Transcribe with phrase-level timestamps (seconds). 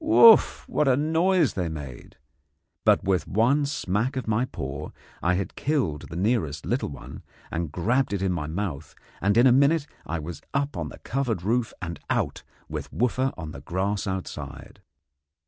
[0.03, 0.67] Wouff!
[0.67, 2.15] what a noise they made!
[2.85, 4.89] But with one smack of my paw
[5.21, 9.45] I had killed the nearest little one, and grabbed it in my mouth, and in
[9.45, 13.61] a minute I was up on the covered roof and out with Wooffa on the
[13.61, 14.81] grass outside.